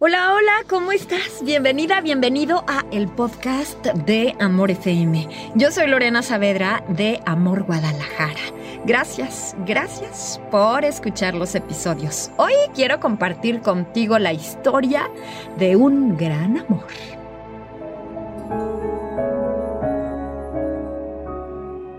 [0.00, 1.42] Hola, hola, ¿cómo estás?
[1.42, 5.28] Bienvenida, bienvenido a el podcast de Amor FM.
[5.56, 8.38] Yo soy Lorena Saavedra de Amor Guadalajara.
[8.86, 12.30] Gracias, gracias por escuchar los episodios.
[12.36, 15.10] Hoy quiero compartir contigo la historia
[15.58, 16.86] de un gran amor.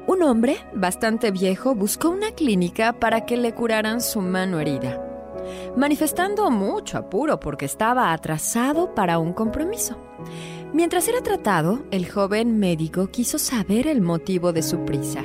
[0.08, 5.09] Un hombre bastante viejo buscó una clínica para que le curaran su mano herida
[5.76, 9.98] manifestando mucho apuro porque estaba atrasado para un compromiso.
[10.71, 15.24] Mientras era tratado, el joven médico quiso saber el motivo de su prisa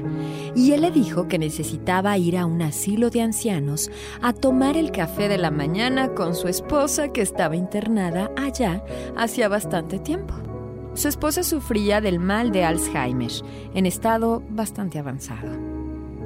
[0.55, 3.91] y él le dijo que necesitaba ir a un asilo de ancianos
[4.23, 8.82] a tomar el café de la mañana con su esposa que estaba internada allá
[9.16, 10.34] hacía bastante tiempo.
[10.95, 13.32] Su esposa sufría del mal de Alzheimer
[13.74, 15.73] en estado bastante avanzado.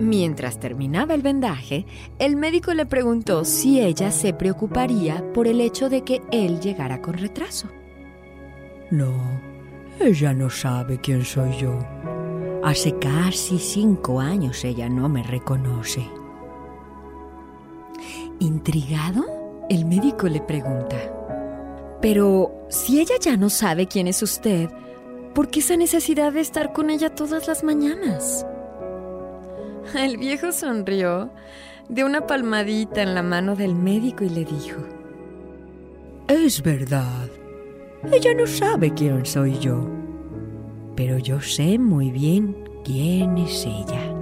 [0.00, 1.84] Mientras terminaba el vendaje,
[2.18, 7.02] el médico le preguntó si ella se preocuparía por el hecho de que él llegara
[7.02, 7.68] con retraso.
[8.90, 9.12] No,
[10.00, 11.78] ella no sabe quién soy yo.
[12.62, 16.06] Hace casi cinco años ella no me reconoce.
[18.38, 19.24] Intrigado,
[19.68, 20.96] el médico le pregunta,
[22.00, 24.70] pero si ella ya no sabe quién es usted,
[25.34, 28.46] ¿por qué esa necesidad de estar con ella todas las mañanas?
[29.94, 31.30] El viejo sonrió,
[31.88, 34.80] dio una palmadita en la mano del médico y le dijo,
[36.28, 37.28] Es verdad,
[38.12, 39.88] ella no sabe quién soy yo,
[40.96, 44.14] pero yo sé muy bien quién es ella.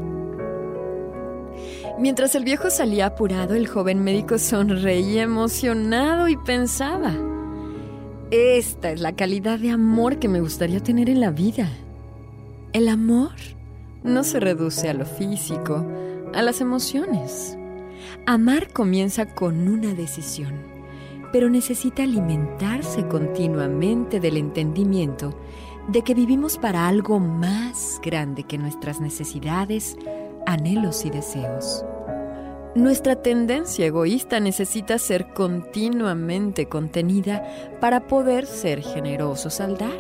[1.98, 7.14] Mientras el viejo salía apurado, el joven médico sonreía emocionado y pensaba,
[8.30, 11.68] esta es la calidad de amor que me gustaría tener en la vida.
[12.72, 13.32] El amor
[14.06, 15.84] no se reduce a lo físico,
[16.32, 17.58] a las emociones.
[18.24, 20.54] Amar comienza con una decisión,
[21.32, 25.38] pero necesita alimentarse continuamente del entendimiento
[25.88, 29.96] de que vivimos para algo más grande que nuestras necesidades,
[30.46, 31.84] anhelos y deseos.
[32.74, 37.42] Nuestra tendencia egoísta necesita ser continuamente contenida
[37.80, 39.98] para poder ser generosos al dar,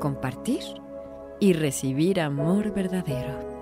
[0.00, 0.85] compartir
[1.40, 3.56] y recibir amor verdadero.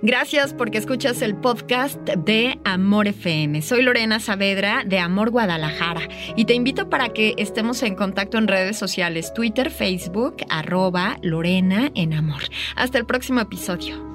[0.00, 3.62] Gracias porque escuchas el podcast de Amor FM.
[3.62, 6.02] Soy Lorena Saavedra de Amor Guadalajara
[6.36, 11.90] y te invito para que estemos en contacto en redes sociales, Twitter, Facebook, arroba Lorena
[11.96, 12.42] en Amor.
[12.76, 14.07] Hasta el próximo episodio.